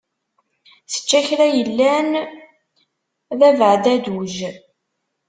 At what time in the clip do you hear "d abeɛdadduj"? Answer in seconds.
3.39-4.37